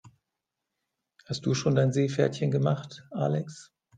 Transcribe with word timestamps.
Hast 1.25 1.45
du 1.45 1.53
schon 1.53 1.75
dein 1.75 1.93
Seepferdchen 1.93 2.49
gemacht, 2.49 3.05
Alex? 3.11 3.71